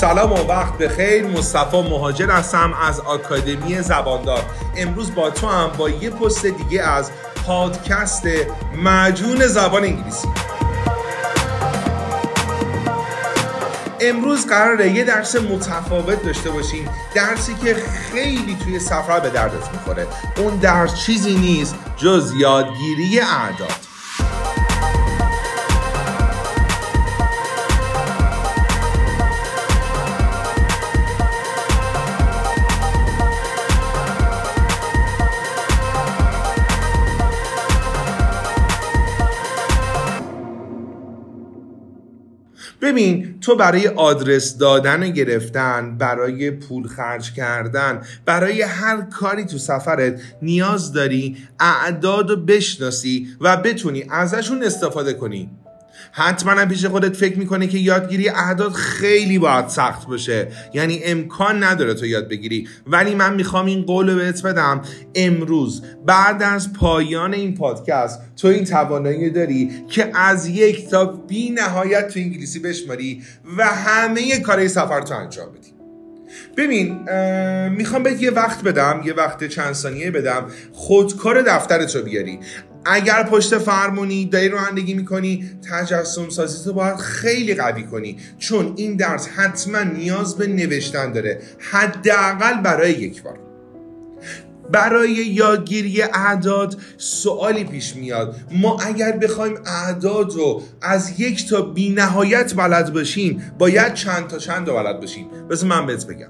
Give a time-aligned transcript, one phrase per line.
[0.00, 1.26] سلام و وقت بخیر.
[1.26, 4.42] مصطفی مهاجر هستم از آکادمی زباندار.
[4.76, 7.10] امروز با تو هم با یه پست دیگه از
[7.46, 8.22] پادکست
[8.84, 10.28] مجون زبان انگلیسی.
[14.00, 16.88] امروز قراره یه درس متفاوت داشته باشیم.
[17.14, 17.74] درسی که
[18.12, 20.06] خیلی توی سفر به دردت می‌خوره.
[20.36, 23.85] اون درس چیزی نیست جز یادگیری اعداد.
[42.86, 49.58] ببین تو برای آدرس دادن و گرفتن برای پول خرج کردن برای هر کاری تو
[49.58, 55.50] سفرت نیاز داری اعداد رو بشناسی و بتونی ازشون استفاده کنی.
[56.18, 60.48] حتما پیش خودت فکر می‌کنه که یادگیری اعداد خیلی باید سخت باشه.
[60.74, 62.68] یعنی امکان نداره تو یاد بگیری.
[62.86, 64.82] ولی من می‌خوام این قول رو بهت بدم.
[65.14, 71.50] امروز بعد از پایان این پادکست تو این توانایی داری که از یک تا بی
[71.50, 73.22] نهایت تو انگلیسی بشماری
[73.58, 75.72] و همه کارهای سفر تو انجام بدی.
[76.56, 76.98] ببین
[77.68, 80.46] می‌خوام بهت یه وقت بدم یه وقت چند ثانیه بدم.
[80.72, 82.38] خودکار دفترت رو بیاری.
[82.86, 88.18] اگر پشت فرمونی داری رانندگی می‌کنی تجسم سازی تو باید خیلی قوی کنی.
[88.38, 91.40] چون این درس حتما نیاز به نوشتن داره.
[91.58, 93.38] حداقل برای یک بار.
[94.72, 98.36] برای یادگیری اعداد سوالی پیش میاد.
[98.50, 104.38] ما اگر بخوایم اعداد رو از یک تا بی نهایت بلد باشیم باید چند تا
[104.38, 106.28] چند تا بلد باشیم بس من بهت بگم.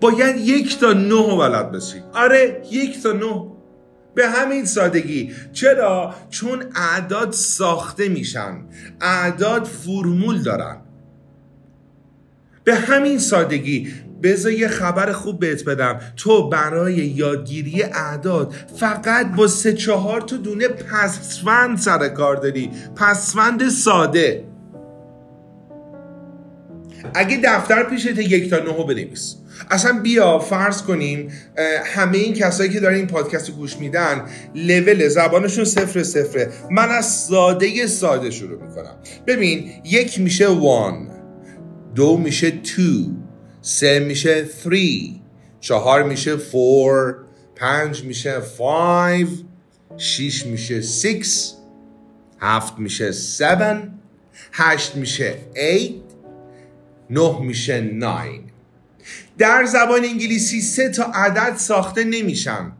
[0.00, 3.53] باید یک تا نه بلد باشیم آره یک تا نه.
[4.14, 5.32] به همین سادگی.
[5.52, 8.56] چرا؟ چون اعداد ساخته میشن.
[9.00, 10.76] اعداد فرمول دارن.
[12.64, 13.92] به همین سادگی.
[14.22, 16.00] بذار یه خبر خوب بهت بدم.
[16.16, 22.70] تو برای یادگیری اعداد فقط با سه چهار تا دونه پسفند سر کار داری.
[22.96, 24.44] پسفند ساده.
[27.14, 29.36] اگه دفتر پیشت یک تا نهو بنویس.
[29.70, 31.28] اصلا بیا فرض کنیم
[31.84, 36.52] همه این کسایی که دارن این پادکست رو گوش میدن لول زبانشون صفر صفره.
[36.70, 38.96] من از ساده ساده شروع می‌کنم.
[39.26, 41.08] ببین یک میشه وان
[41.94, 43.12] دو میشه تو
[43.62, 45.20] سه میشه three
[45.60, 47.14] چهار میشه four
[47.56, 49.28] پنج میشه five
[49.96, 51.26] شیش میشه six
[52.40, 53.76] هفت میشه seven
[54.52, 56.13] هشت میشه eight
[57.10, 58.50] نه میشه nine
[59.38, 62.72] در زبان انگلیسی سه تا عدد ساخته نمیشن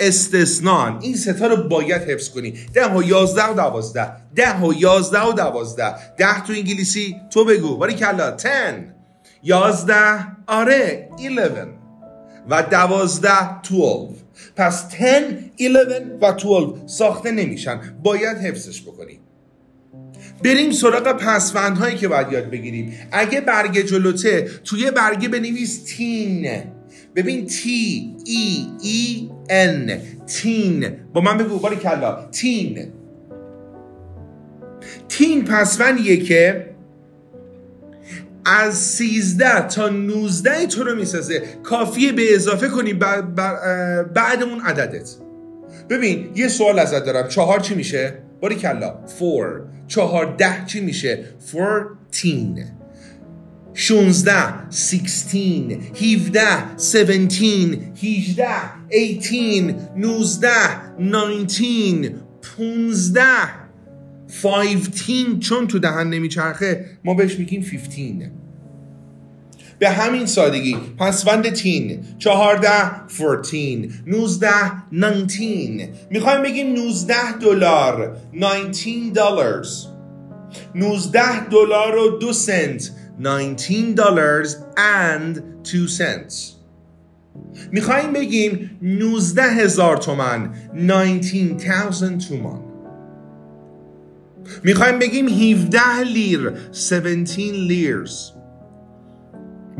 [0.00, 2.54] استثنان این ستا رو باید حفظ کنی.
[2.74, 4.12] ده و یازده و دوازده.
[4.34, 5.94] ده و یازده و دوازده.
[6.16, 7.76] ده تو انگلیسی تو بگو.
[7.76, 8.94] باری کلا تن.
[9.42, 11.68] یازده آره 11
[12.48, 14.14] و دوازده 12
[14.56, 17.80] پس 10 11 و 12 ساخته نمیشن.
[18.02, 19.20] باید حفظش بکنی.
[20.44, 22.92] بریم سراغ پسوند هایی که باید یاد بگیریم.
[23.12, 26.62] اگه برگه جلوته توی برگه بنویس تین.
[27.16, 30.90] ببین تی ای ای ان تین.
[31.12, 32.28] با من بگو باری کلا.
[32.32, 32.92] تین.
[35.08, 36.70] تین پسوندیه که
[38.44, 41.42] از 13 تا 19 تو رو می‌سازه.
[41.62, 45.10] کافیه به اضافه کنی بعد اون عددت.
[45.88, 47.28] ببین یه سوال ازت دارم.
[47.28, 50.66] چهار چی میشه؟ باری کلا 4 چهارده.
[50.66, 52.80] چی میشه؟ 14
[53.74, 56.40] 16 16 17
[56.76, 58.48] 17 18
[58.92, 60.48] 18 19
[60.98, 62.14] 19
[62.58, 63.22] 15
[64.42, 68.32] 15 چون تو دهن نمیچرخه ما بهش میگیم 15
[69.80, 70.76] به همین سادگی.
[70.98, 72.04] پسوند تین.
[72.18, 73.92] چهارده فورتین.
[74.06, 79.86] نوزده نانتین می‌خوایم بگیم نوزده دلار نانتین دلارز.
[80.74, 82.90] نوزده دلار و دو سنت
[83.20, 86.34] 19 dollars and 2 cents
[87.72, 92.60] می‌خوایم بگیم 19 هزار تومن 19,000 تومان.
[94.64, 96.52] می‌خوایم بگیم 17 لیر
[96.90, 98.30] 17 لیرز.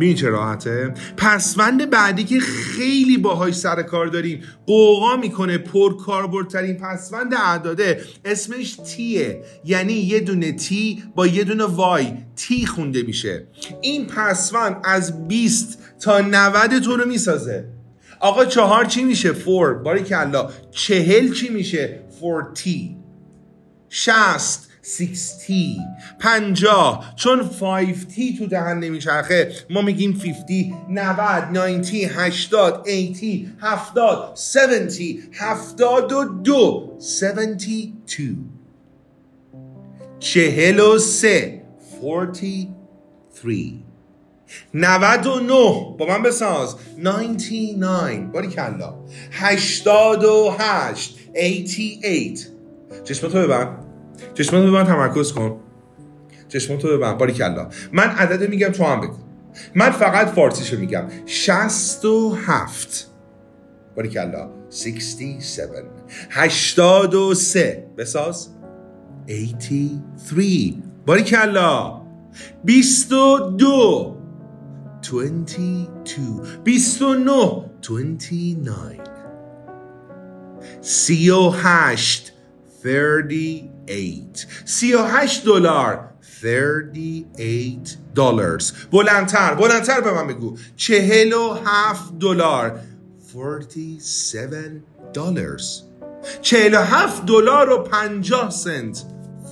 [0.00, 4.42] می‌دونی چه راحته؟ پسوند بعدی که خیلی باهاش سر کار داریم.
[4.66, 8.00] قوقا می‌کنه پر کاربردترین پسوند اعداده.
[8.24, 13.46] اسمش تیه یعنی یه دونه تی با یه دونه وای تی خونده میشه.
[13.80, 17.64] این پسوند از 20 تا 90 تو رو می‌سازه.
[18.20, 22.96] آقا چهار چی میشه؟ فور باری الله چهل چی میشه؟ فور تی
[23.88, 25.76] شست 60
[26.18, 29.52] 50 چون 5T تو دهن نمیچرخه.
[29.70, 34.98] ما میگیم 50 90 90 80 80 70 70
[35.32, 38.36] 72 72
[40.18, 41.62] چهل و سه.
[42.00, 42.70] 43
[44.74, 46.76] 99 با من بساز.
[46.98, 48.94] 99 باری کلا.
[49.32, 52.46] 88 88
[53.04, 53.89] چشمتو
[54.26, 55.60] ببن چشمتو ببن تمرکز کن.
[56.48, 57.68] چشمتو ببن باری کلا.
[57.92, 59.16] من عدد میگم تو هم بگو.
[59.74, 61.04] من فقط فارسیشو میگم.
[61.26, 63.06] 67
[63.96, 64.50] باری کلا.
[64.70, 65.80] 67
[66.30, 68.48] 83 بساز.
[69.28, 70.74] 83
[71.06, 72.00] باری کلا.
[72.64, 74.16] 22
[75.02, 79.00] 22 29 29
[80.80, 82.29] سی و هشت.
[82.82, 92.18] 38 سی و هشت دلار 38 دلارز بلندتر بلندتر به من بگو چهل و هفت
[92.18, 92.80] دلار
[93.32, 94.44] 47
[95.12, 95.80] دلارز
[96.42, 99.04] چهل و هفت دلار و پنجاه سنت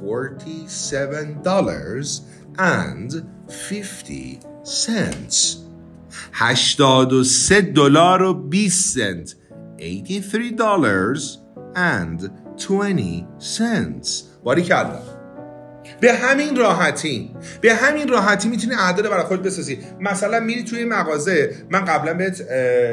[0.00, 2.20] 47 dollars
[2.58, 5.56] and 50 cents.
[6.32, 9.34] 83 دلار و 20 سنت
[9.78, 11.38] 83 dollars
[11.74, 14.22] and 20 cents.
[14.44, 14.98] باری کلا
[16.00, 17.30] به همین راحتی
[17.60, 19.78] به همین راحتی می‌تونی اعداد برای خود بسازی.
[20.00, 22.42] مثلا میری توی مغازه من قبلا بهت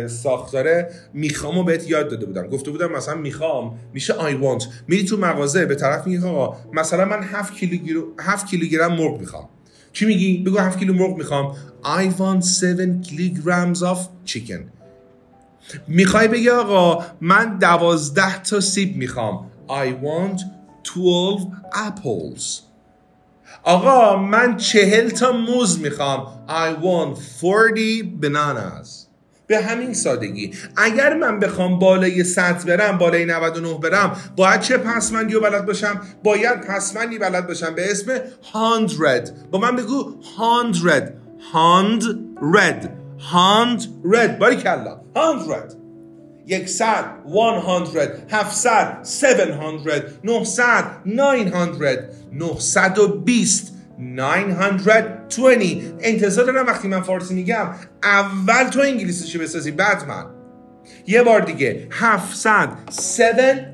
[0.07, 2.47] ساختار میخوامو بهت یاد داده بودم.
[2.47, 4.67] گفته بودم مثلا می‌خوام میشه I want.
[4.87, 9.49] میری تو مغازه به طرف میگی آقا مثلا من 7 کیلوگرم 7 کیلوگرم مرغ می‌خوام.
[9.93, 11.55] چی میگی؟ بگو 7 کیلو مرغ می‌خوام.
[11.83, 13.97] I want 7 kilograms of
[14.31, 14.59] chicken.
[15.87, 19.51] می‌خوای بگی آقا من دوازده تا سیب می‌خوام.
[19.69, 20.41] I want
[20.83, 22.61] 12 apples.
[23.63, 26.27] آقا من چهل تا موز می‌خوام.
[26.47, 29.03] I want 40 bananas.
[29.47, 30.51] به همین سادگی.
[30.77, 36.01] اگر من بخوام بالای 100 برم بالای 99 برم باید چه پسمندی رو بلد باشم؟
[36.23, 38.11] باید پسمندی بلد باشم به اسم
[38.53, 41.13] 100 با من بگو 100 100
[44.13, 45.82] 100 باری کلا 100
[46.47, 55.39] یکصد 100 هفتصد 700 900 900 920 920
[55.99, 57.67] انتظار دارم وقتی من فارسی میگم
[58.03, 60.42] اول تو انگلیسیشو بسازی بعد من.
[61.07, 61.87] یه بار دیگه.
[61.91, 63.65] 700 700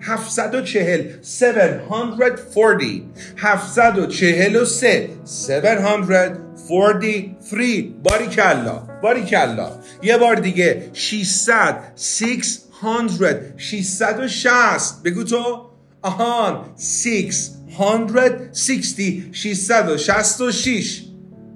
[0.00, 3.00] 740 740
[3.36, 9.70] 743 743 باری کلا باری کلا
[10.02, 10.90] یه بار دیگه.
[10.92, 15.68] 600 600 660 بگو تو.
[16.02, 16.64] آهان.
[16.78, 21.02] 660 666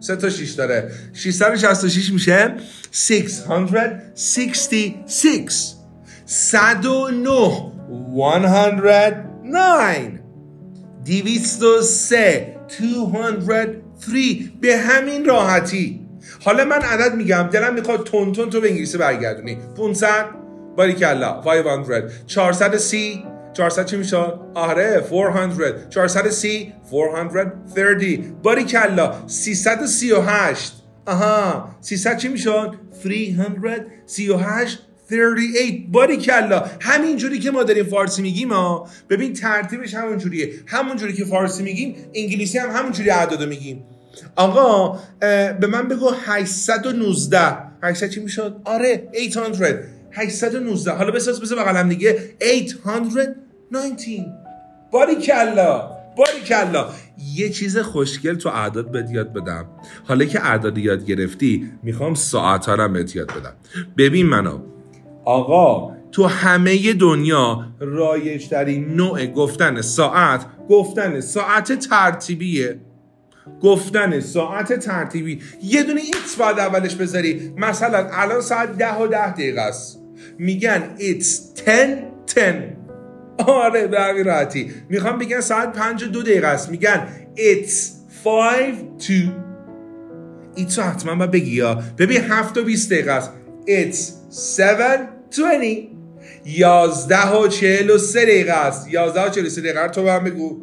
[0.07, 0.91] سه تا 6 داره.
[1.13, 2.55] 666 میشه
[2.93, 5.73] 666
[6.27, 10.21] 109 109
[11.05, 13.83] 203 203
[14.61, 16.01] به همین راحتی.
[16.45, 19.59] حالا من عدد میگم دلم می‌خواد تون تون تو به انگلیسی برگردونی.
[19.77, 20.27] 500
[20.77, 23.25] باری کلا 500 430
[23.57, 24.17] 400 چی میشه؟
[24.55, 30.73] آره 400 430 430 باری کلا 338
[31.07, 32.71] آها 300 چی میشه؟
[33.03, 40.53] 338 38 باری کلا همینجوری که ما داریم فارسی میگیم ها ببین ترتیبش همونجوریه.
[40.67, 43.85] همونجوری که فارسی میگیم انگلیسی هم همونجوری اعدادو میگیم.
[44.37, 44.99] آقا
[45.61, 52.19] به من بگو 819 800 چی می‌شد؟ آره 800 819 حالا بساز بساز بغلم دیگه.
[53.73, 54.33] 819
[54.91, 56.87] باری کلا باریکلا
[57.35, 59.67] یه چیز خوشگل تو اعداد بهت یاد بدم.
[60.05, 63.53] حالا که اعداد یاد گرفتی می‌خوام ساعت ها رو بهت یاد بدم.
[63.97, 64.59] ببین منو.
[65.25, 72.81] آقا تو همه دنیا رایج ترین نوع گفتن ساعت گفتن ساعت ترتیبیه.
[73.63, 75.41] گفتن ساعت ترتیبی.
[75.63, 77.53] یه دونه it's باید اولش بذاری.
[77.57, 80.01] مثلا الان ساعت ده و ده دقیقه است.
[80.39, 82.77] میگن it's 10 10
[83.39, 84.71] آره به همین راحتی.
[84.89, 86.71] می‌خوام بگن ساعت پنج و دو دقیقه است.
[86.71, 87.75] میگن it's
[88.25, 88.75] 5
[89.09, 89.15] 2
[90.55, 91.83] ایتسو حتما باید بگی یا.
[91.99, 93.31] ببین هفت و بیست دقیقه است.
[93.67, 94.99] It's 7
[95.31, 95.97] 20
[96.45, 98.89] یازده و چهل و سه دقیقه است.
[98.89, 100.61] یازده و چهل و سه دقیقه تو هم بگو.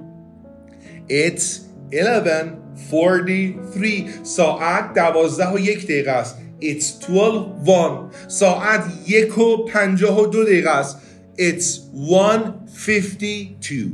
[1.10, 1.44] It's
[1.92, 2.52] 11
[2.92, 6.38] 43 ساعت دوازده و یک دقیقه است.
[6.62, 10.98] It's 12 one ساعت یک و پنجاه و دو دقیقه است.
[11.38, 13.90] It's 152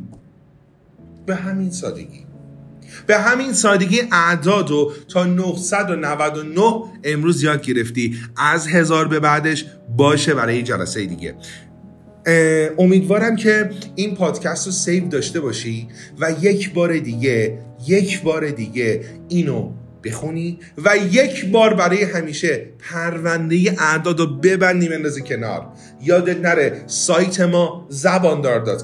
[1.26, 2.26] به همین سادگی.
[3.08, 8.18] به همین سادگی اعداد و تا 999 امروز یاد گرفتی.
[8.38, 9.66] از هزار به بعدش
[9.98, 11.36] باشه برای جلسه دیگه.
[12.78, 15.88] امیدوارم که این پادکست رو سیو داشته باشی
[16.20, 19.72] و یک بار دیگه یک بار دیگه اینو
[20.04, 25.68] بخونی و یک بار برای همیشه پرونده اعداد رو ببندی بندازی کنار.
[26.02, 28.80] یادت نره سایت ما زباندار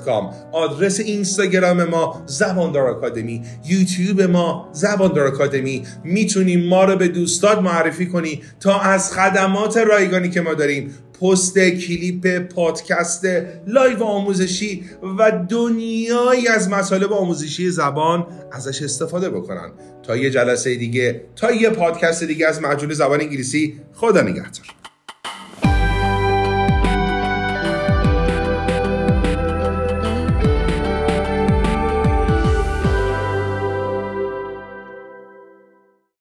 [0.52, 8.06] آدرس اینستاگرام ما زباندار اکادمی یوتیوب ما زباندار اکادمی می‌تونی ما رو به دوستات معرفی
[8.06, 10.92] کنی تا از خدمات رایگانی که ما داریم
[11.22, 13.26] پست کلیپ پادکست
[13.68, 14.84] لایو آموزشی
[15.20, 19.72] و دنیایی از مطالب آموزشی زبان ازش استفاده بکنن.
[20.04, 21.05] تا یه جلسه دیگه
[21.36, 24.66] تا یه پادکست دیگه از مجموعه زبان انگلیسی خدا نگهدار.